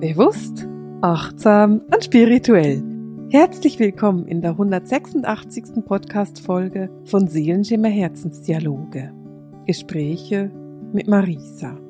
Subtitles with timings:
[0.00, 0.64] Bewusst,
[1.02, 2.84] achtsam und spirituell.
[3.30, 5.84] Herzlich willkommen in der 186.
[5.84, 9.12] Podcast-Folge von Seelenschimmer Herzensdialoge.
[9.66, 10.52] Gespräche
[10.92, 11.80] mit Marisa.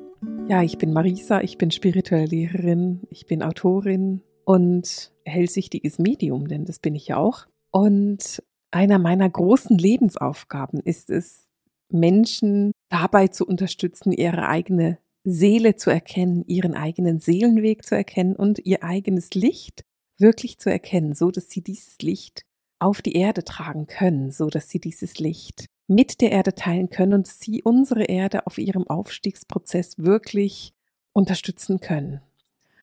[0.47, 6.65] Ja, ich bin Marisa, ich bin spirituelle Lehrerin, ich bin Autorin und hellsichtiges Medium, denn
[6.65, 7.45] das bin ich ja auch.
[7.69, 8.41] Und
[8.71, 11.45] einer meiner großen Lebensaufgaben ist es,
[11.91, 14.97] Menschen dabei zu unterstützen, ihre eigene
[15.31, 19.83] Seele zu erkennen, ihren eigenen Seelenweg zu erkennen und ihr eigenes Licht
[20.17, 22.43] wirklich zu erkennen, so dass sie dieses Licht
[22.79, 27.13] auf die Erde tragen können, so dass sie dieses Licht mit der Erde teilen können
[27.13, 30.73] und sie unsere Erde auf ihrem Aufstiegsprozess wirklich
[31.13, 32.21] unterstützen können.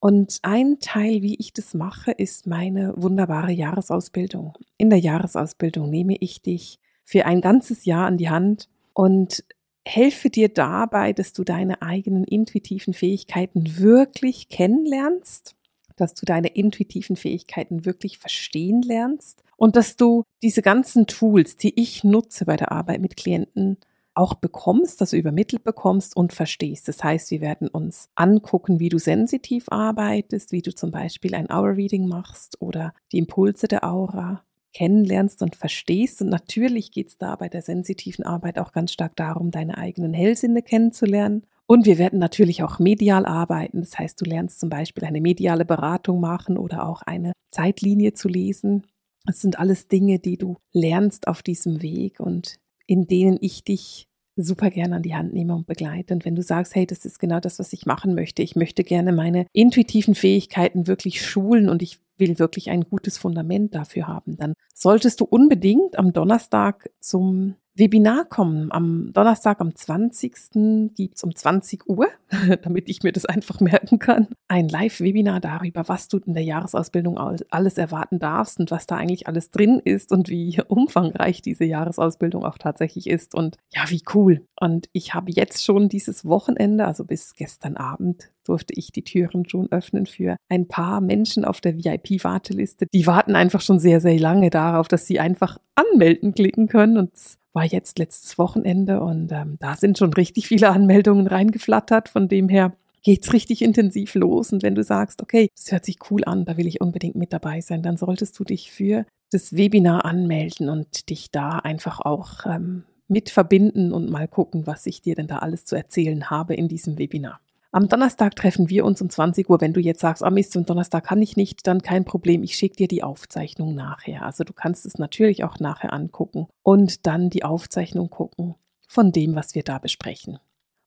[0.00, 4.54] Und ein Teil, wie ich das mache, ist meine wunderbare Jahresausbildung.
[4.76, 9.44] In der Jahresausbildung nehme ich dich für ein ganzes Jahr an die Hand und
[9.86, 15.54] helfe dir dabei, dass du deine eigenen intuitiven Fähigkeiten wirklich kennenlernst,
[15.96, 21.80] dass du deine intuitiven Fähigkeiten wirklich verstehen lernst und dass du diese ganzen Tools, die
[21.80, 23.78] ich nutze bei der Arbeit mit Klienten,
[24.14, 26.88] auch bekommst, also übermittelt bekommst und verstehst.
[26.88, 31.50] Das heißt, wir werden uns angucken, wie du sensitiv arbeitest, wie du zum Beispiel ein
[31.50, 34.42] Aura-Reading machst oder die Impulse der Aura
[34.76, 36.20] kennenlernst und verstehst.
[36.20, 40.12] Und natürlich geht es da bei der sensitiven Arbeit auch ganz stark darum, deine eigenen
[40.12, 41.46] Hellsinne kennenzulernen.
[41.66, 43.80] Und wir werden natürlich auch medial arbeiten.
[43.80, 48.28] Das heißt, du lernst zum Beispiel eine mediale Beratung machen oder auch eine Zeitlinie zu
[48.28, 48.86] lesen.
[49.24, 54.06] Das sind alles Dinge, die du lernst auf diesem Weg und in denen ich dich
[54.36, 56.14] super gerne an die Hand nehme und begleite.
[56.14, 58.84] Und wenn du sagst, hey, das ist genau das, was ich machen möchte, ich möchte
[58.84, 64.36] gerne meine intuitiven Fähigkeiten wirklich schulen und ich will wirklich ein gutes Fundament dafür haben,
[64.36, 68.72] dann solltest du unbedingt am Donnerstag zum Webinar kommen.
[68.72, 70.94] Am Donnerstag, am 20.
[70.94, 72.08] gibt's um 20 Uhr,
[72.62, 77.18] damit ich mir das einfach merken kann, ein Live-Webinar darüber, was du in der Jahresausbildung
[77.18, 82.44] alles erwarten darfst und was da eigentlich alles drin ist und wie umfangreich diese Jahresausbildung
[82.44, 84.46] auch tatsächlich ist und ja, wie cool.
[84.58, 89.48] Und ich habe jetzt schon dieses Wochenende, also bis gestern Abend, durfte ich die Türen
[89.48, 92.86] schon öffnen für ein paar Menschen auf der VIP-Warteliste.
[92.92, 97.10] Die warten einfach schon sehr, sehr lange darauf, dass sie einfach anmelden klicken können und
[97.52, 102.10] war jetzt letztes Wochenende und ähm, da sind schon richtig viele Anmeldungen reingeflattert.
[102.10, 104.52] Von dem her geht's richtig intensiv los.
[104.52, 107.32] Und wenn du sagst, okay, das hört sich cool an, da will ich unbedingt mit
[107.32, 112.44] dabei sein, dann solltest du dich für das Webinar anmelden und dich da einfach auch
[112.46, 116.54] ähm, mit verbinden und mal gucken, was ich dir denn da alles zu erzählen habe
[116.54, 117.40] in diesem Webinar.
[117.76, 119.60] Am Donnerstag treffen wir uns um 20 Uhr.
[119.60, 122.42] Wenn du jetzt sagst, am Mist, am Donnerstag kann ich nicht, dann kein Problem.
[122.42, 124.22] Ich schicke dir die Aufzeichnung nachher.
[124.22, 128.54] Also du kannst es natürlich auch nachher angucken und dann die Aufzeichnung gucken
[128.88, 130.38] von dem, was wir da besprechen.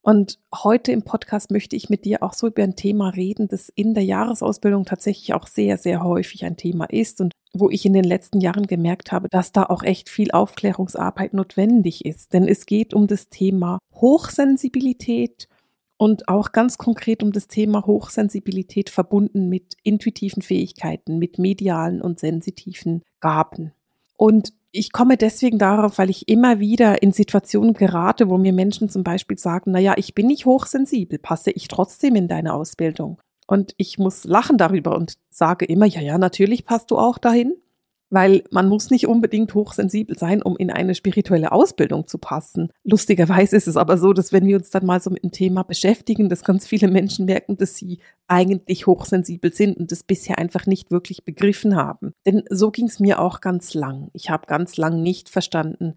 [0.02, 3.70] Und heute im Podcast möchte ich mit dir auch so über ein Thema reden, das
[3.70, 7.94] in der Jahresausbildung tatsächlich auch sehr, sehr häufig ein Thema ist und wo ich in
[7.94, 12.34] den letzten Jahren gemerkt habe, dass da auch echt viel Aufklärungsarbeit notwendig ist.
[12.34, 15.48] Denn es geht um das Thema Hochsensibilität
[16.00, 22.22] und auch ganz konkret um das Thema Hochsensibilität verbunden mit intuitiven Fähigkeiten, mit medialen und
[22.22, 23.74] sensitiven Gaben.
[24.16, 28.88] Und ich komme deswegen darauf, weil ich immer wieder in Situationen gerate, wo mir Menschen
[28.88, 33.20] zum Beispiel sagen, naja, ich bin nicht hochsensibel, passe ich trotzdem in deine Ausbildung?
[33.46, 37.56] Und ich muss lachen darüber und sage immer, ja, ja, natürlich passt du auch dahin
[38.10, 42.72] weil man muss nicht unbedingt hochsensibel sein, um in eine spirituelle Ausbildung zu passen.
[42.84, 45.64] Lustigerweise ist es aber so, dass wenn wir uns dann mal so mit dem Thema
[45.64, 50.66] beschäftigen, dass ganz viele Menschen merken, dass sie eigentlich hochsensibel sind und das bisher einfach
[50.66, 52.14] nicht wirklich begriffen haben.
[52.26, 54.10] Denn so ging es mir auch ganz lang.
[54.14, 55.96] Ich habe ganz lang nicht verstanden,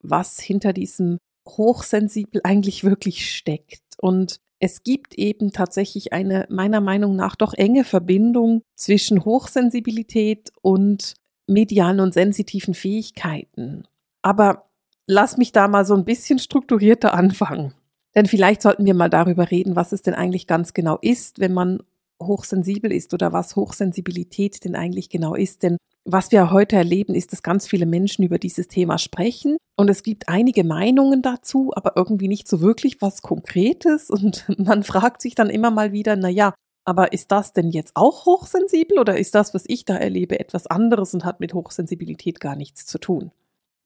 [0.00, 3.82] was hinter diesem hochsensibel eigentlich wirklich steckt.
[3.98, 11.14] Und es gibt eben tatsächlich eine meiner Meinung nach doch enge Verbindung zwischen Hochsensibilität und
[11.46, 13.84] medialen und sensitiven Fähigkeiten.
[14.22, 14.66] Aber
[15.06, 17.74] lass mich da mal so ein bisschen strukturierter anfangen.
[18.14, 21.52] Denn vielleicht sollten wir mal darüber reden, was es denn eigentlich ganz genau ist, wenn
[21.52, 21.82] man
[22.22, 25.62] hochsensibel ist oder was Hochsensibilität denn eigentlich genau ist.
[25.62, 29.88] Denn was wir heute erleben, ist, dass ganz viele Menschen über dieses Thema sprechen und
[29.88, 35.22] es gibt einige Meinungen dazu, aber irgendwie nicht so wirklich was Konkretes und man fragt
[35.22, 39.18] sich dann immer mal wieder, na ja, aber ist das denn jetzt auch hochsensibel oder
[39.18, 42.98] ist das, was ich da erlebe, etwas anderes und hat mit Hochsensibilität gar nichts zu
[42.98, 43.30] tun?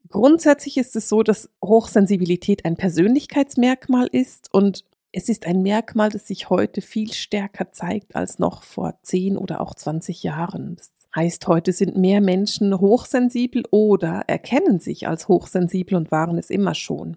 [0.08, 6.26] Grundsätzlich ist es so, dass Hochsensibilität ein Persönlichkeitsmerkmal ist und es ist ein Merkmal, das
[6.26, 10.76] sich heute viel stärker zeigt als noch vor 10 oder auch 20 Jahren.
[10.76, 16.50] Das heißt, heute sind mehr Menschen hochsensibel oder erkennen sich als hochsensibel und waren es
[16.50, 17.16] immer schon.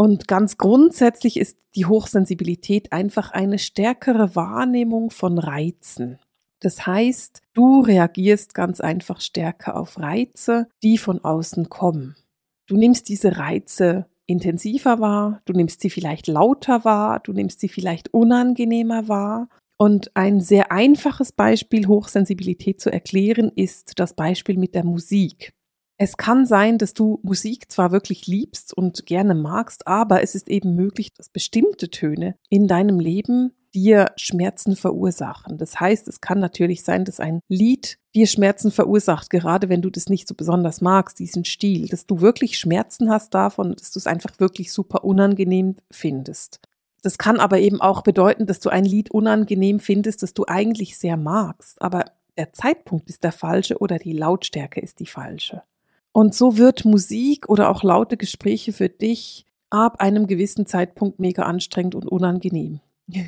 [0.00, 6.18] Und ganz grundsätzlich ist die Hochsensibilität einfach eine stärkere Wahrnehmung von Reizen.
[6.60, 12.16] Das heißt, du reagierst ganz einfach stärker auf Reize, die von außen kommen.
[12.66, 17.68] Du nimmst diese Reize intensiver wahr, du nimmst sie vielleicht lauter wahr, du nimmst sie
[17.68, 19.50] vielleicht unangenehmer wahr.
[19.76, 25.52] Und ein sehr einfaches Beispiel, Hochsensibilität zu erklären, ist das Beispiel mit der Musik.
[26.02, 30.48] Es kann sein, dass du Musik zwar wirklich liebst und gerne magst, aber es ist
[30.48, 35.58] eben möglich, dass bestimmte Töne in deinem Leben dir Schmerzen verursachen.
[35.58, 39.90] Das heißt, es kann natürlich sein, dass ein Lied dir Schmerzen verursacht, gerade wenn du
[39.90, 43.98] das nicht so besonders magst, diesen Stil, dass du wirklich Schmerzen hast davon, dass du
[43.98, 46.60] es einfach wirklich super unangenehm findest.
[47.02, 50.96] Das kann aber eben auch bedeuten, dass du ein Lied unangenehm findest, das du eigentlich
[50.96, 52.06] sehr magst, aber
[52.38, 55.62] der Zeitpunkt ist der falsche oder die Lautstärke ist die falsche.
[56.12, 61.44] Und so wird Musik oder auch laute Gespräche für dich ab einem gewissen Zeitpunkt mega
[61.44, 62.80] anstrengend und unangenehm.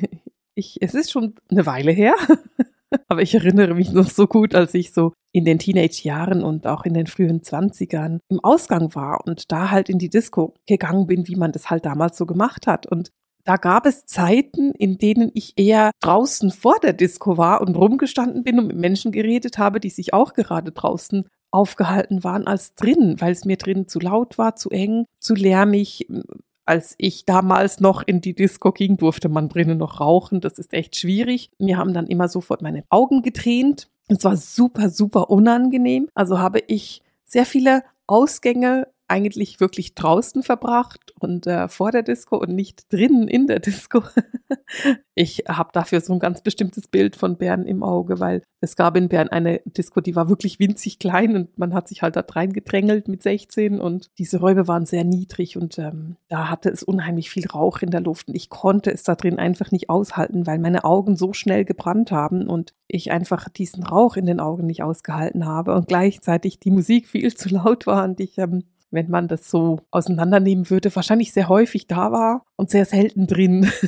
[0.55, 2.13] Ich, es ist schon eine Weile her,
[3.07, 6.85] aber ich erinnere mich noch so gut, als ich so in den Teenage-Jahren und auch
[6.85, 11.27] in den frühen Zwanzigern im Ausgang war und da halt in die Disco gegangen bin,
[11.27, 12.85] wie man das halt damals so gemacht hat.
[12.85, 13.09] Und
[13.45, 18.43] da gab es Zeiten, in denen ich eher draußen vor der Disco war und rumgestanden
[18.43, 23.21] bin und mit Menschen geredet habe, die sich auch gerade draußen aufgehalten waren als drinnen,
[23.21, 26.07] weil es mir drinnen zu laut war, zu eng, zu lärmig,
[26.65, 30.41] als ich damals noch in die Disco ging, durfte man drinnen noch rauchen.
[30.41, 31.51] Das ist echt schwierig.
[31.59, 33.89] Mir haben dann immer sofort meine Augen getränt.
[34.07, 36.09] Es war super, super unangenehm.
[36.13, 42.35] Also habe ich sehr viele Ausgänge eigentlich wirklich draußen verbracht und äh, vor der Disco
[42.37, 44.01] und nicht drinnen in der Disco.
[45.13, 48.97] ich habe dafür so ein ganz bestimmtes Bild von Bern im Auge, weil es gab
[48.97, 52.25] in Bern eine Disco, die war wirklich winzig klein und man hat sich halt da
[52.27, 57.29] reingedrängelt mit 16 und diese Räume waren sehr niedrig und ähm, da hatte es unheimlich
[57.29, 60.57] viel Rauch in der Luft und ich konnte es da drin einfach nicht aushalten, weil
[60.57, 64.81] meine Augen so schnell gebrannt haben und ich einfach diesen Rauch in den Augen nicht
[64.81, 68.63] ausgehalten habe und gleichzeitig die Musik viel zu laut war und ich ähm,
[68.93, 73.69] wenn man das so auseinandernehmen würde, wahrscheinlich sehr häufig da war und sehr selten drin.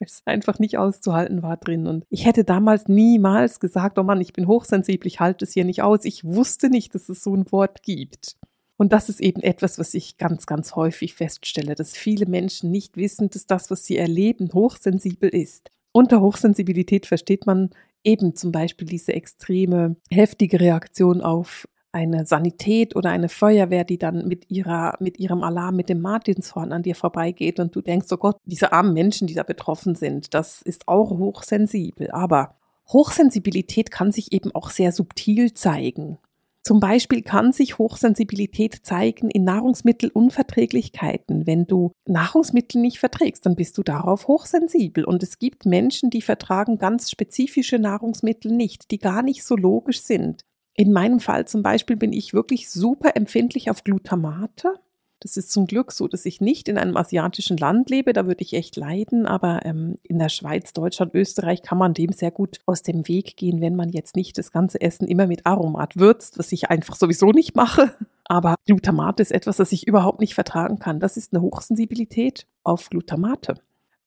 [0.00, 1.86] es einfach nicht auszuhalten war drin.
[1.86, 5.64] Und ich hätte damals niemals gesagt, oh Mann, ich bin hochsensibel, ich halte es hier
[5.64, 6.04] nicht aus.
[6.04, 8.36] Ich wusste nicht, dass es so ein Wort gibt.
[8.76, 12.96] Und das ist eben etwas, was ich ganz, ganz häufig feststelle, dass viele Menschen nicht
[12.96, 15.70] wissen, dass das, was sie erleben, hochsensibel ist.
[15.92, 17.70] Unter Hochsensibilität versteht man
[18.02, 24.26] eben zum Beispiel diese extreme, heftige Reaktion auf eine Sanität oder eine Feuerwehr, die dann
[24.26, 28.16] mit ihrer, mit ihrem Alarm, mit dem Martinshorn an dir vorbeigeht und du denkst, oh
[28.16, 32.10] Gott, diese armen Menschen, die da betroffen sind, das ist auch hochsensibel.
[32.10, 32.56] Aber
[32.88, 36.18] Hochsensibilität kann sich eben auch sehr subtil zeigen.
[36.66, 41.46] Zum Beispiel kann sich Hochsensibilität zeigen in Nahrungsmittelunverträglichkeiten.
[41.46, 45.04] Wenn du Nahrungsmittel nicht verträgst, dann bist du darauf hochsensibel.
[45.04, 50.00] Und es gibt Menschen, die vertragen ganz spezifische Nahrungsmittel nicht, die gar nicht so logisch
[50.00, 50.46] sind.
[50.74, 54.74] In meinem Fall zum Beispiel bin ich wirklich super empfindlich auf Glutamate.
[55.20, 58.42] Das ist zum Glück so, dass ich nicht in einem asiatischen Land lebe, da würde
[58.42, 62.60] ich echt leiden, aber ähm, in der Schweiz, Deutschland, Österreich kann man dem sehr gut
[62.66, 66.38] aus dem Weg gehen, wenn man jetzt nicht das ganze Essen immer mit Aromat würzt,
[66.38, 67.94] was ich einfach sowieso nicht mache.
[68.24, 71.00] Aber Glutamate ist etwas, das ich überhaupt nicht vertragen kann.
[71.00, 73.54] Das ist eine Hochsensibilität auf Glutamate.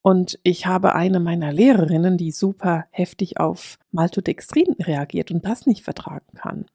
[0.07, 5.83] Und ich habe eine meiner Lehrerinnen, die super heftig auf Maltodextrin reagiert und das nicht
[5.83, 6.65] vertragen kann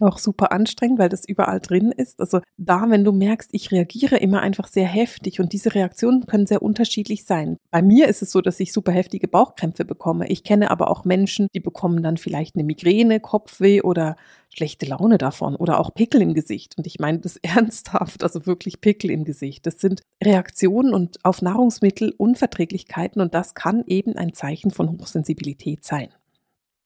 [0.00, 2.20] auch super anstrengend, weil das überall drin ist.
[2.20, 6.46] Also da, wenn du merkst, ich reagiere immer einfach sehr heftig und diese Reaktionen können
[6.46, 7.56] sehr unterschiedlich sein.
[7.70, 10.28] Bei mir ist es so, dass ich super heftige Bauchkrämpfe bekomme.
[10.28, 14.16] Ich kenne aber auch Menschen, die bekommen dann vielleicht eine Migräne, Kopfweh oder
[14.50, 16.76] schlechte Laune davon oder auch Pickel im Gesicht.
[16.76, 19.66] Und ich meine das ernsthaft, also wirklich Pickel im Gesicht.
[19.66, 26.08] Das sind Reaktionen und auf Nahrungsmittelunverträglichkeiten und das kann eben ein Zeichen von Hochsensibilität sein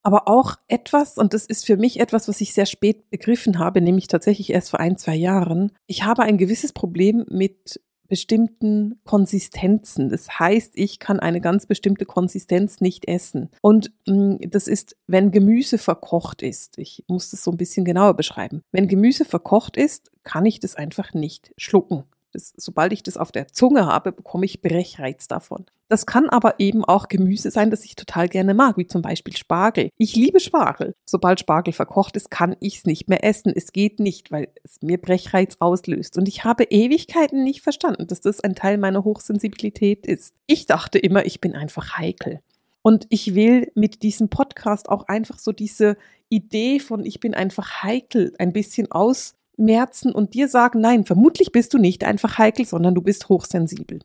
[0.03, 3.81] aber auch etwas, und das ist für mich etwas, was ich sehr spät begriffen habe,
[3.81, 5.73] nämlich tatsächlich erst vor ein, zwei Jahren.
[5.87, 7.81] Ich habe ein gewisses Problem mit
[8.13, 10.11] bestimmten Konsistenzen.
[10.11, 13.49] Das heißt, ich kann eine ganz bestimmte Konsistenz nicht essen.
[13.63, 16.77] Und mh, mm, das ist, wenn Gemüse verkocht ist.
[16.77, 18.61] Ich muss das so ein bisschen genauer beschreiben.
[18.71, 22.05] Wenn Gemüse verkocht ist, kann ich das einfach nicht schlucken.
[22.33, 25.67] Das, sobald ich das auf der Zunge habe, bekomme ich Brechreiz davon.
[25.89, 29.37] Das kann aber eben auch Gemüse sein, das ich total gerne mag, wie zum Beispiel
[29.37, 29.91] Spargel.
[29.99, 30.95] Ich liebe Spargel.
[31.05, 33.53] Sobald Spargel verkocht ist, kann ich es nicht mehr essen.
[33.55, 36.17] Es geht nicht, weil es mir Brechreiz auslöst.
[36.17, 40.35] Und ich habe Ewigkeiten nicht verstanden, dass das ein Teil meiner Hochsensibilität ist.
[40.47, 42.41] Ich dachte immer, ich bin einfach heikel.
[42.81, 45.97] Und ich will mit diesem Podcast auch einfach so diese
[46.31, 51.53] Idee von ich bin einfach heikel ein bisschen aus ausmerzen und dir sagen, nein, vermutlich
[51.53, 54.01] bist du nicht einfach heikel, sondern du bist hochsensibel.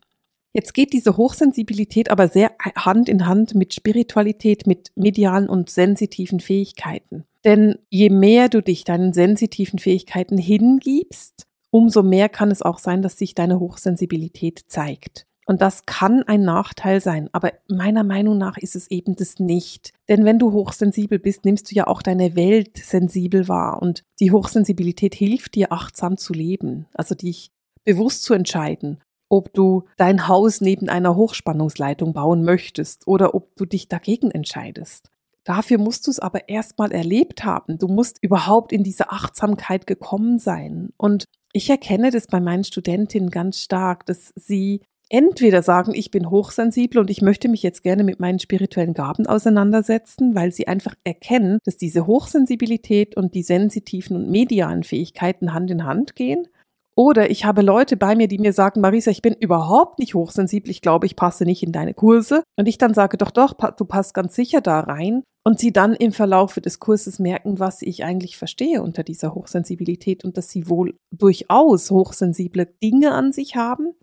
[0.54, 6.39] Jetzt geht diese Hochsensibilität aber sehr Hand in Hand mit Spiritualität, mit medialen und sensitiven
[6.39, 7.25] Fähigkeiten.
[7.44, 13.01] Denn je mehr du dich deinen sensitiven Fähigkeiten hingibst, umso mehr kann es auch sein,
[13.01, 15.27] dass sich deine Hochsensibilität zeigt.
[15.48, 19.94] Und das kann ein Nachteil sein, aber meiner Meinung nach ist es eben das nicht.
[20.10, 24.32] Denn wenn du hochsensibel bist, nimmst du ja auch deine Welt sensibel wahr und die
[24.32, 27.51] Hochsensibilität hilft dir achtsam zu leben, also dich
[27.86, 29.00] bewusst zu entscheiden,
[29.30, 35.10] ob du dein Haus neben einer Hochspannungsleitung bauen möchtest oder ob du dich dagegen entscheidest.
[35.46, 37.77] Dafür musst du es aber erstmal erlebt haben.
[37.77, 40.89] Du musst überhaupt in diese Achtsamkeit gekommen sein.
[40.98, 41.24] Und
[41.54, 47.00] ich erkenne das bei meinen Studentinnen ganz stark, dass sie entweder sagen, ich bin hochsensibel
[47.00, 51.60] und ich möchte mich jetzt gerne mit meinen spirituellen Gaben auseinandersetzen, weil sie einfach erkennen,
[51.64, 56.48] dass diese Hochsensibilität und die sensitiven und medialen Fähigkeiten Hand in Hand gehen.
[56.96, 60.72] Oder ich habe Leute bei mir, die mir sagen, Marisa, ich bin überhaupt nicht hochsensibel,
[60.72, 62.42] ich glaube, ich passe nicht in deine Kurse.
[62.58, 65.22] Und ich dann sage, doch, doch, du passt ganz sicher da rein.
[65.46, 70.26] Und sie dann im Verlaufe des Kurses merken, was ich eigentlich verstehe unter dieser Hochsensibilität
[70.26, 73.94] und dass sie wohl durchaus hochsensible Dinge an sich haben,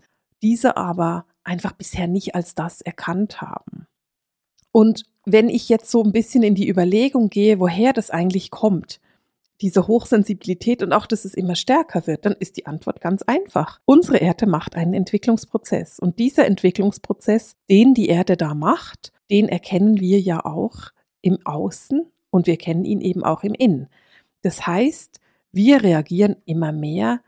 [0.45, 3.87] diese aber einfach bisher nicht als das erkannt haben.
[4.71, 8.99] Und wenn ich jetzt so ein bisschen in die Überlegung gehe, woher das eigentlich kommt,
[9.61, 13.79] diese Hochsensibilität und auch, dass es immer stärker wird, dann ist die Antwort ganz einfach.
[13.85, 19.99] Unsere Erde macht einen Entwicklungsprozess und dieser Entwicklungsprozess, den die Erde da macht, den erkennen
[19.99, 23.87] wir ja auch im Außen und wir kennen ihn eben auch im Innen.
[24.43, 25.19] Das heißt,
[25.51, 27.21] wir reagieren immer mehr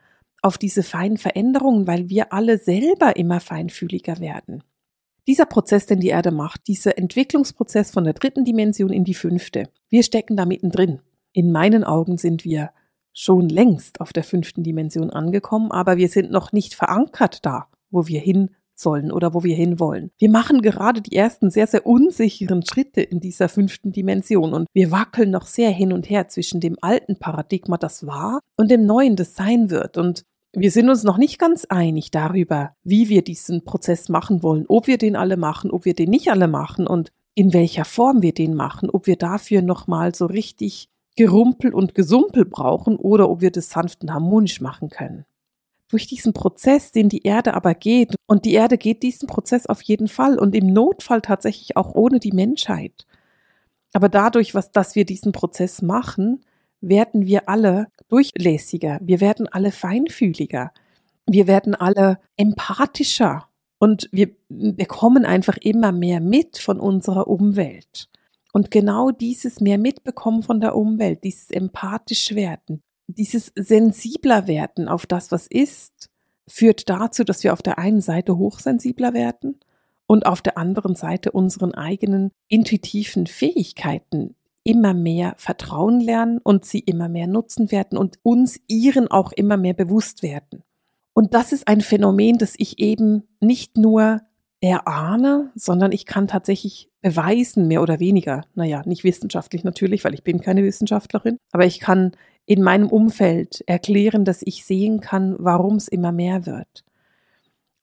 [0.47, 4.63] auf diese feinen Veränderungen, weil wir alle selber immer feinfühliger werden.
[5.27, 9.69] Dieser Prozess, den die Erde macht, dieser Entwicklungsprozess von der dritten Dimension in die fünfte,
[9.89, 11.01] wir stecken da mittendrin.
[11.33, 12.71] In meinen Augen sind wir
[13.13, 18.07] schon längst auf der fünften Dimension angekommen, aber wir sind noch nicht verankert da, wo
[18.07, 20.11] wir hin sollen oder wo wir hinwollen.
[20.17, 24.91] Wir machen gerade die ersten sehr, sehr unsicheren Schritte in dieser fünften Dimension und wir
[24.91, 29.15] wackeln noch sehr hin und her zwischen dem alten Paradigma, das war, und dem neuen,
[29.15, 29.97] das sein wird.
[29.97, 30.23] Und
[30.59, 34.87] wir sind uns noch nicht ganz einig darüber, wie wir diesen Prozess machen wollen, ob
[34.87, 38.33] wir den alle machen, ob wir den nicht alle machen und in welcher Form wir
[38.33, 43.51] den machen, ob wir dafür nochmal so richtig Gerumpel und Gesumpel brauchen oder ob wir
[43.51, 45.25] das sanft und harmonisch machen können
[45.89, 48.15] durch diesen Prozess, den die Erde aber geht.
[48.25, 52.19] Und die Erde geht diesen Prozess auf jeden Fall und im Notfall tatsächlich auch ohne
[52.19, 53.05] die Menschheit.
[53.93, 56.43] Aber dadurch, was, dass wir diesen Prozess machen,
[56.81, 58.99] werden wir alle durchlässiger.
[59.01, 60.71] Wir werden alle feinfühliger.
[61.25, 63.47] Wir werden alle empathischer.
[63.79, 68.09] Und wir bekommen einfach immer mehr mit von unserer Umwelt.
[68.53, 75.05] Und genau dieses mehr mitbekommen von der Umwelt, dieses empathisch werden, dieses sensibler werden auf
[75.05, 76.09] das, was ist,
[76.47, 79.59] führt dazu, dass wir auf der einen Seite hochsensibler werden
[80.07, 84.35] und auf der anderen Seite unseren eigenen intuitiven Fähigkeiten
[84.67, 89.55] immer mehr vertrauen lernen und sie immer mehr nutzen werden und uns ihren auch immer
[89.55, 90.61] mehr bewusst werden.
[91.13, 94.21] Und das ist ein Phänomen, das ich eben nicht nur
[94.59, 100.23] erahne, sondern ich kann tatsächlich beweisen, mehr oder weniger, naja, nicht wissenschaftlich natürlich, weil ich
[100.23, 102.11] bin keine Wissenschaftlerin, aber ich kann
[102.45, 106.83] in meinem Umfeld erklären, dass ich sehen kann, warum es immer mehr wird.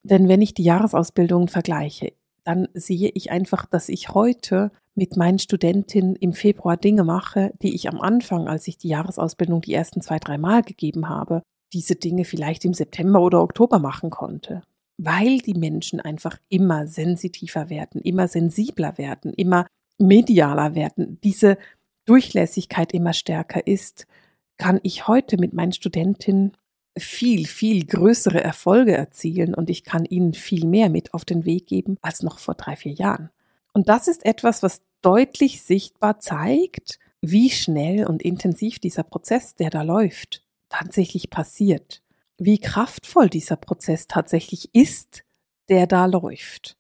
[0.03, 2.13] Denn wenn ich die Jahresausbildungen vergleiche,
[2.45, 7.75] dann sehe ich einfach, dass ich heute mit meinen Studentinnen im Februar Dinge mache, die
[7.75, 11.97] ich am Anfang, als ich die Jahresausbildung die ersten zwei, drei Mal gegeben habe, diese
[11.97, 14.63] Dinge vielleicht im September oder Oktober machen konnte.
[14.97, 19.67] Weil die Menschen einfach immer sensitiver werden, immer sensibler werden, immer
[19.99, 21.59] medialer werden, diese
[22.05, 24.07] Durchlässigkeit immer stärker ist,
[24.57, 26.53] kann ich heute mit meinen Studentinnen
[26.97, 31.67] viel, viel größere Erfolge erzielen und ich kann ihnen viel mehr mit auf den Weg
[31.67, 33.31] geben als noch vor drei, vier Jahren.
[33.75, 39.69] Und das ist etwas, was deutlich sichtbar zeigt, wie schnell und intensiv dieser Prozess, der
[39.69, 42.01] da läuft, tatsächlich passiert.
[42.39, 45.25] Wie kraftvoll dieser Prozess tatsächlich ist,
[45.69, 46.77] der da läuft.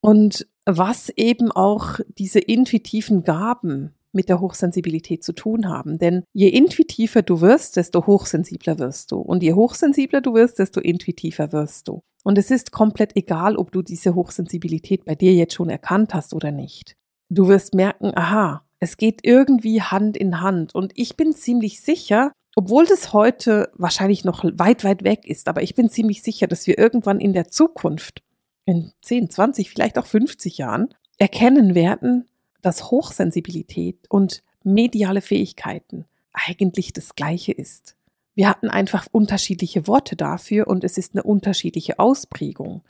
[0.00, 5.98] Und was eben auch diese intuitiven Gaben mit der Hochsensibilität zu tun haben.
[5.98, 9.18] Denn je intuitiver du wirst, desto hochsensibler wirst du.
[9.18, 12.00] Und je hochsensibler du wirst, desto intuitiver wirst du.
[12.24, 16.34] Und es ist komplett egal, ob du diese Hochsensibilität bei dir jetzt schon erkannt hast
[16.34, 16.94] oder nicht.
[17.30, 20.74] Du wirst merken, aha, es geht irgendwie Hand in Hand.
[20.74, 25.62] Und ich bin ziemlich sicher, obwohl das heute wahrscheinlich noch weit, weit weg ist, aber
[25.62, 28.22] ich bin ziemlich sicher, dass wir irgendwann in der Zukunft,
[28.64, 30.88] in 10, 20, vielleicht auch 50 Jahren,
[31.18, 32.26] erkennen werden,
[32.62, 37.96] dass Hochsensibilität und mediale Fähigkeiten eigentlich das Gleiche ist.
[38.34, 42.82] Wir hatten einfach unterschiedliche Worte dafür und es ist eine unterschiedliche Ausprägung.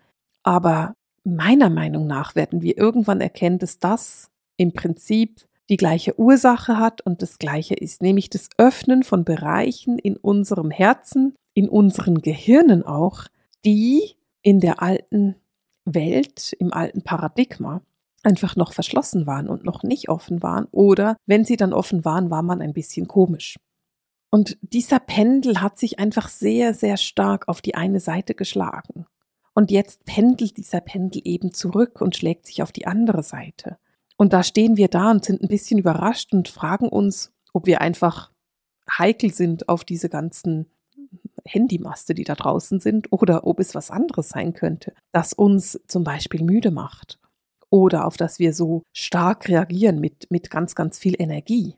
[0.42, 0.94] Aber
[1.24, 7.00] meiner Meinung nach werden wir irgendwann erkennen, dass das im Prinzip die gleiche Ursache hat
[7.02, 12.82] und das gleiche ist, nämlich das Öffnen von Bereichen in unserem Herzen, in unseren Gehirnen
[12.82, 13.24] auch,
[13.64, 15.36] die in der alten
[15.84, 17.82] Welt, im alten Paradigma
[18.28, 22.30] einfach noch verschlossen waren und noch nicht offen waren oder wenn sie dann offen waren,
[22.30, 23.56] war man ein bisschen komisch.
[24.30, 29.06] Und dieser Pendel hat sich einfach sehr, sehr stark auf die eine Seite geschlagen.
[29.54, 33.78] Und jetzt pendelt dieser Pendel eben zurück und schlägt sich auf die andere Seite.
[34.18, 37.80] Und da stehen wir da und sind ein bisschen überrascht und fragen uns, ob wir
[37.80, 38.30] einfach
[38.98, 40.66] heikel sind auf diese ganzen
[41.46, 46.04] Handymaste, die da draußen sind, oder ob es was anderes sein könnte, das uns zum
[46.04, 47.18] Beispiel müde macht
[47.70, 51.76] oder auf das wir so stark reagieren mit, mit ganz, ganz viel Energie.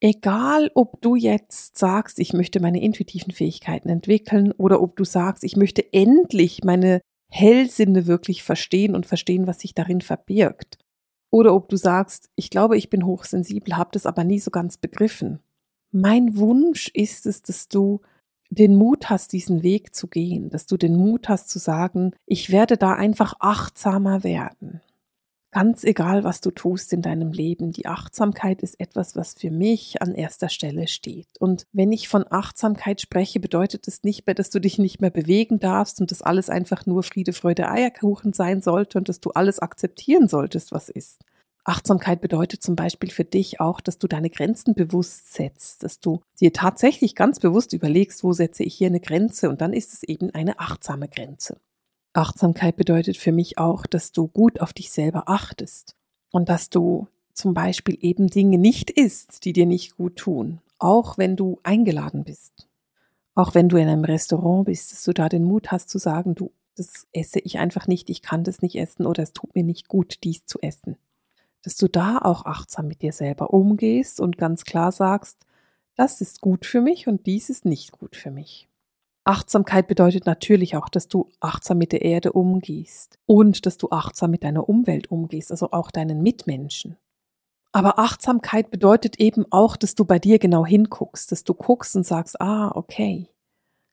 [0.00, 5.42] Egal, ob du jetzt sagst, ich möchte meine intuitiven Fähigkeiten entwickeln oder ob du sagst,
[5.42, 10.78] ich möchte endlich meine Hellsinne wirklich verstehen und verstehen, was sich darin verbirgt.
[11.30, 14.76] Oder ob du sagst, ich glaube, ich bin hochsensibel, habe das aber nie so ganz
[14.76, 15.40] begriffen.
[15.92, 18.00] Mein Wunsch ist es, dass du
[18.50, 22.50] den Mut hast, diesen Weg zu gehen, dass du den Mut hast zu sagen, ich
[22.50, 24.82] werde da einfach achtsamer werden.
[25.56, 30.02] Ganz egal, was du tust in deinem Leben, die Achtsamkeit ist etwas, was für mich
[30.02, 31.28] an erster Stelle steht.
[31.38, 35.08] Und wenn ich von Achtsamkeit spreche, bedeutet es nicht mehr, dass du dich nicht mehr
[35.08, 39.30] bewegen darfst und dass alles einfach nur Friede, Freude, Eierkuchen sein sollte und dass du
[39.30, 41.22] alles akzeptieren solltest, was ist.
[41.64, 46.20] Achtsamkeit bedeutet zum Beispiel für dich auch, dass du deine Grenzen bewusst setzt, dass du
[46.38, 50.02] dir tatsächlich ganz bewusst überlegst, wo setze ich hier eine Grenze und dann ist es
[50.02, 51.56] eben eine achtsame Grenze.
[52.16, 55.96] Achtsamkeit bedeutet für mich auch, dass du gut auf dich selber achtest
[56.32, 61.18] und dass du zum Beispiel eben Dinge nicht isst, die dir nicht gut tun, auch
[61.18, 62.68] wenn du eingeladen bist.
[63.34, 66.34] Auch wenn du in einem Restaurant bist, dass du da den Mut hast zu sagen,
[66.34, 69.64] du, das esse ich einfach nicht, ich kann das nicht essen oder es tut mir
[69.64, 70.96] nicht gut, dies zu essen.
[71.62, 75.36] Dass du da auch achtsam mit dir selber umgehst und ganz klar sagst,
[75.96, 78.68] das ist gut für mich und dies ist nicht gut für mich.
[79.26, 84.30] Achtsamkeit bedeutet natürlich auch, dass du achtsam mit der Erde umgehst und dass du achtsam
[84.30, 86.96] mit deiner Umwelt umgehst, also auch deinen Mitmenschen.
[87.72, 92.06] Aber Achtsamkeit bedeutet eben auch, dass du bei dir genau hinguckst, dass du guckst und
[92.06, 93.28] sagst, ah, okay,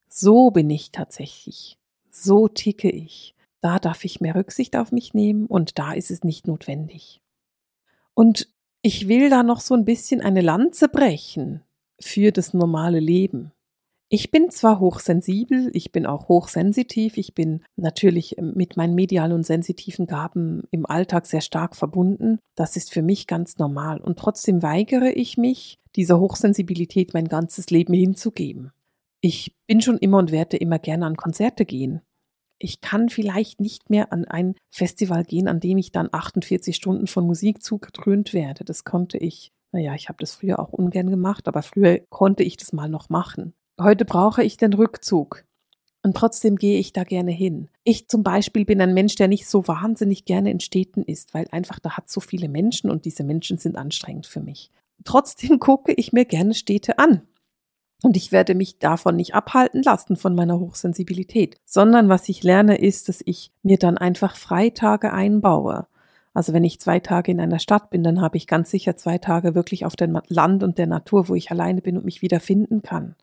[0.07, 1.79] so bin ich tatsächlich,
[2.11, 6.23] so ticke ich, da darf ich mehr Rücksicht auf mich nehmen und da ist es
[6.23, 7.21] nicht notwendig.
[8.13, 8.49] Und
[8.83, 11.61] ich will da noch so ein bisschen eine Lanze brechen
[11.99, 13.51] für das normale Leben.
[14.15, 19.43] Ich bin zwar hochsensibel, ich bin auch hochsensitiv, ich bin natürlich mit meinen medialen und
[19.43, 22.37] sensitiven Gaben im Alltag sehr stark verbunden.
[22.53, 23.99] Das ist für mich ganz normal.
[23.99, 28.71] Und trotzdem weigere ich mich, dieser Hochsensibilität mein ganzes Leben hinzugeben.
[29.21, 32.01] Ich bin schon immer und werde immer gerne an Konzerte gehen.
[32.59, 37.07] Ich kann vielleicht nicht mehr an ein Festival gehen, an dem ich dann 48 Stunden
[37.07, 38.63] von Musik zugedröhnt werde.
[38.63, 42.57] Das konnte ich naja, ich habe das früher auch ungern gemacht, aber früher konnte ich
[42.57, 43.55] das mal noch machen.
[43.83, 45.43] Heute brauche ich den Rückzug.
[46.03, 47.69] Und trotzdem gehe ich da gerne hin.
[47.83, 51.47] Ich zum Beispiel bin ein Mensch, der nicht so wahnsinnig gerne in Städten ist, weil
[51.51, 54.71] einfach da hat so viele Menschen und diese Menschen sind anstrengend für mich.
[55.03, 57.21] Trotzdem gucke ich mir gerne Städte an.
[58.03, 62.77] Und ich werde mich davon nicht abhalten lassen von meiner Hochsensibilität, sondern was ich lerne
[62.77, 65.87] ist, dass ich mir dann einfach Freitage einbaue.
[66.33, 69.19] Also wenn ich zwei Tage in einer Stadt bin, dann habe ich ganz sicher zwei
[69.19, 72.81] Tage wirklich auf dem Land und der Natur, wo ich alleine bin und mich wiederfinden
[72.81, 73.15] kann.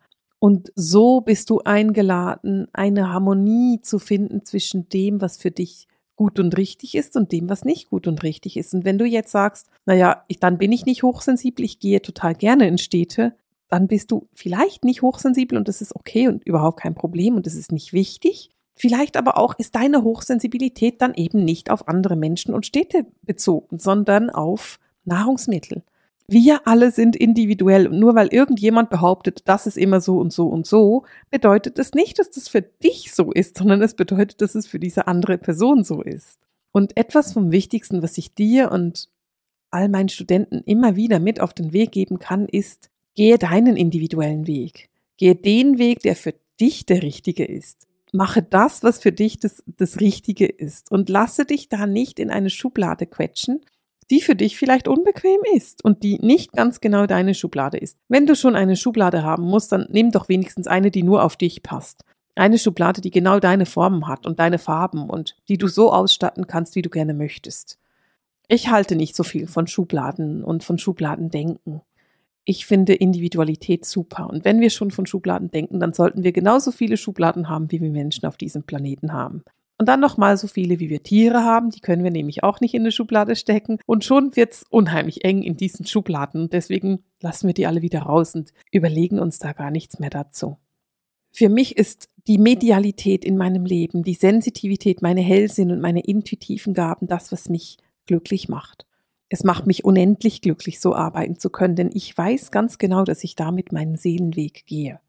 [0.43, 6.39] Und so bist du eingeladen, eine Harmonie zu finden zwischen dem, was für dich gut
[6.39, 8.73] und richtig ist und dem, was nicht gut und richtig ist.
[8.73, 12.33] Und wenn du jetzt sagst, naja, ich, dann bin ich nicht hochsensibel, ich gehe total
[12.33, 13.35] gerne in Städte,
[13.69, 17.45] dann bist du vielleicht nicht hochsensibel und das ist okay und überhaupt kein Problem und
[17.45, 18.49] das ist nicht wichtig.
[18.73, 23.77] Vielleicht aber auch ist deine Hochsensibilität dann eben nicht auf andere Menschen und Städte bezogen,
[23.77, 25.83] sondern auf Nahrungsmittel
[26.31, 30.47] wir alle sind individuell und nur weil irgendjemand behauptet, das ist immer so und so
[30.47, 34.55] und so, bedeutet es nicht, dass das für dich so ist, sondern es bedeutet, dass
[34.55, 36.39] es für diese andere Person so ist.
[36.71, 39.09] Und etwas vom Wichtigsten, was ich dir und
[39.71, 44.47] all meinen Studenten immer wieder mit auf den Weg geben kann, ist, gehe deinen individuellen
[44.47, 44.89] Weg.
[45.17, 47.87] Gehe den Weg, der für dich der richtige ist.
[48.13, 52.29] Mache das, was für dich das, das Richtige ist und lasse dich da nicht in
[52.29, 53.61] eine Schublade quetschen,
[54.11, 57.97] die für dich vielleicht unbequem ist und die nicht ganz genau deine Schublade ist.
[58.09, 61.37] Wenn du schon eine Schublade haben musst, dann nimm doch wenigstens eine, die nur auf
[61.37, 62.03] dich passt.
[62.35, 66.45] Eine Schublade, die genau deine Formen hat und deine Farben und die du so ausstatten
[66.45, 67.79] kannst, wie du gerne möchtest.
[68.49, 71.81] Ich halte nicht so viel von Schubladen und von Schubladendenken.
[72.43, 74.29] Ich finde Individualität super.
[74.29, 77.81] Und wenn wir schon von Schubladen denken, dann sollten wir genauso viele Schubladen haben, wie
[77.81, 79.43] wir Menschen auf diesem Planeten haben.
[79.81, 81.71] Und dann nochmal so viele, wie wir Tiere haben.
[81.71, 83.79] Die können wir nämlich auch nicht in eine Schublade stecken.
[83.87, 86.51] Und schon wird's unheimlich eng in diesen Schubladen.
[86.51, 90.57] Deswegen lassen wir die alle wieder raus und überlegen uns da gar nichts mehr dazu.
[91.31, 96.75] Für mich ist die Medialität in meinem Leben, die Sensitivität, meine Hellsinn und meine intuitiven
[96.75, 98.85] Gaben das, was mich glücklich macht.
[99.29, 103.23] Es macht mich unendlich glücklich, so arbeiten zu können, denn ich weiß ganz genau, dass
[103.23, 104.99] ich damit meinen Seelenweg gehe.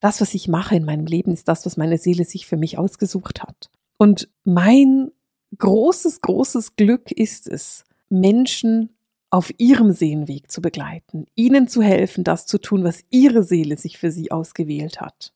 [0.00, 2.76] Das, was ich mache in meinem Leben, ist das, was meine Seele sich für mich
[2.76, 3.70] ausgesucht hat.
[3.98, 5.10] Und mein
[5.58, 8.90] großes, großes Glück ist es, Menschen
[9.30, 13.98] auf ihrem Seelenweg zu begleiten, ihnen zu helfen, das zu tun, was ihre Seele sich
[13.98, 15.34] für sie ausgewählt hat.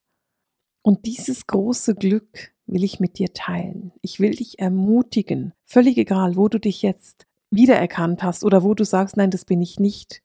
[0.82, 3.92] Und dieses große Glück will ich mit dir teilen.
[4.00, 8.84] Ich will dich ermutigen, völlig egal, wo du dich jetzt wiedererkannt hast oder wo du
[8.84, 10.22] sagst, nein, das bin ich nicht.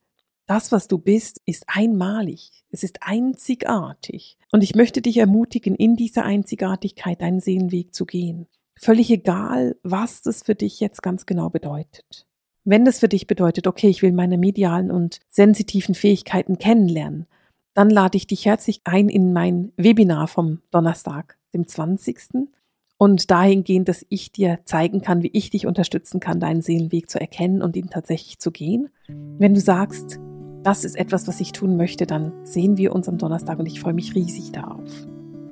[0.48, 2.64] Das, was du bist, ist einmalig.
[2.70, 4.38] Es ist einzigartig.
[4.52, 8.48] Und ich möchte dich ermutigen, in dieser Einzigartigkeit deinen Seelenweg zu gehen.
[8.78, 12.28] Völlig egal, was das für dich jetzt ganz genau bedeutet.
[12.64, 17.26] Wenn das für dich bedeutet, okay, ich will meine medialen und sensitiven Fähigkeiten kennenlernen,
[17.74, 22.50] dann lade ich dich herzlich ein in mein Webinar vom Donnerstag, dem 20
[22.98, 27.20] und dahingehend, dass ich dir zeigen kann, wie ich dich unterstützen kann, deinen Seelenweg zu
[27.20, 28.90] erkennen und ihn tatsächlich zu gehen.
[29.08, 30.20] Wenn du sagst,
[30.66, 33.80] das ist etwas, was ich tun möchte, dann sehen wir uns am Donnerstag und ich
[33.80, 34.90] freue mich riesig darauf.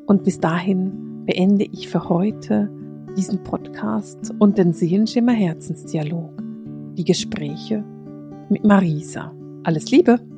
[0.08, 2.70] Und bis dahin beende ich für heute
[3.16, 6.32] diesen Podcast und den Seelenschimmer Herzensdialog.
[6.98, 7.84] Die Gespräche
[8.50, 9.32] mit Marisa.
[9.64, 10.33] Alles Liebe!